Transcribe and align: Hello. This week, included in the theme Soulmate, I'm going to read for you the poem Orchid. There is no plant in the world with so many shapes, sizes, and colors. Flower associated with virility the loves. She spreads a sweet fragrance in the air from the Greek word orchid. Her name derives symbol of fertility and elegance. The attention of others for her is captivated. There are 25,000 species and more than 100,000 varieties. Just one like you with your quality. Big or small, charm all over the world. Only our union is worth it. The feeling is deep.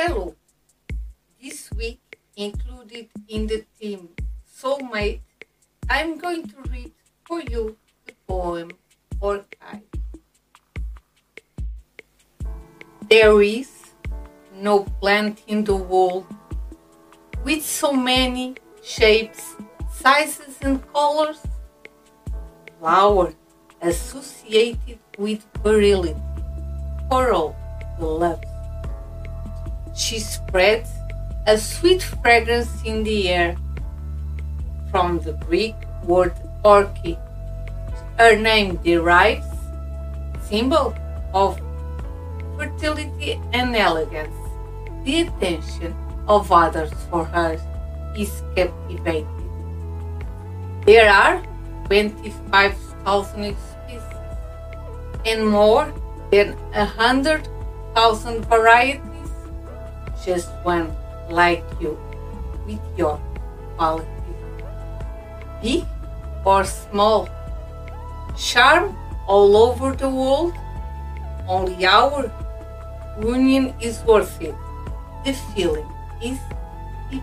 Hello. 0.00 0.34
This 1.42 1.70
week, 1.76 2.00
included 2.34 3.10
in 3.28 3.46
the 3.46 3.66
theme 3.76 4.08
Soulmate, 4.48 5.20
I'm 5.90 6.16
going 6.16 6.48
to 6.48 6.56
read 6.72 6.92
for 7.26 7.42
you 7.42 7.76
the 8.06 8.14
poem 8.26 8.70
Orchid. 9.20 9.84
There 13.10 13.42
is 13.42 13.92
no 14.56 14.84
plant 15.04 15.42
in 15.46 15.64
the 15.64 15.76
world 15.76 16.24
with 17.44 17.62
so 17.62 17.92
many 17.92 18.56
shapes, 18.82 19.54
sizes, 19.92 20.56
and 20.62 20.80
colors. 20.94 21.44
Flower 22.78 23.34
associated 23.82 24.98
with 25.18 25.44
virility 25.62 26.16
the 27.10 28.06
loves. 28.06 28.49
She 30.00 30.18
spreads 30.18 30.88
a 31.46 31.58
sweet 31.58 32.02
fragrance 32.02 32.72
in 32.86 33.04
the 33.04 33.28
air 33.28 33.54
from 34.90 35.20
the 35.20 35.34
Greek 35.46 35.76
word 36.04 36.32
orchid. 36.64 37.18
Her 38.16 38.34
name 38.34 38.76
derives 38.76 39.44
symbol 40.48 40.96
of 41.34 41.60
fertility 42.56 43.38
and 43.52 43.76
elegance. 43.76 44.34
The 45.04 45.28
attention 45.28 45.94
of 46.26 46.50
others 46.50 46.92
for 47.10 47.26
her 47.26 47.60
is 48.16 48.42
captivated. 48.56 49.28
There 50.86 51.10
are 51.10 51.44
25,000 51.86 53.54
species 53.54 54.02
and 55.26 55.46
more 55.46 55.92
than 56.32 56.56
100,000 56.72 58.44
varieties. 58.46 59.09
Just 60.24 60.50
one 60.62 60.94
like 61.30 61.64
you 61.80 61.98
with 62.66 62.80
your 62.96 63.20
quality. 63.76 64.08
Big 65.62 65.84
or 66.44 66.64
small, 66.64 67.28
charm 68.36 68.96
all 69.26 69.56
over 69.56 69.94
the 69.94 70.08
world. 70.08 70.54
Only 71.48 71.86
our 71.86 72.30
union 73.20 73.74
is 73.80 74.02
worth 74.04 74.40
it. 74.40 74.54
The 75.24 75.32
feeling 75.54 75.88
is 76.22 76.38
deep. 77.10 77.22